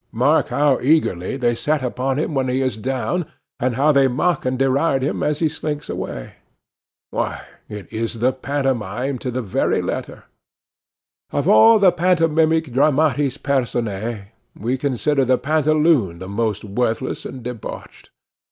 [0.11, 3.23] Mark how eagerly they set upon him when he is down;
[3.59, 6.37] and how they mock and deride him as he slinks away.
[7.11, 10.23] Why, it is the pantomime to the very letter.
[11.31, 14.29] Of all the pantomimic dramatis personæ,
[14.59, 18.09] we consider the pantaloon the most worthless and debauched.